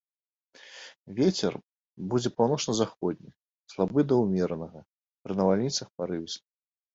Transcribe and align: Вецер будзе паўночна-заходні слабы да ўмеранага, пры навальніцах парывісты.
Вецер 1.17 1.53
будзе 2.13 2.29
паўночна-заходні 2.37 3.29
слабы 3.75 3.99
да 4.13 4.19
ўмеранага, 4.23 4.79
пры 5.27 5.33
навальніцах 5.43 5.87
парывісты. 6.01 6.45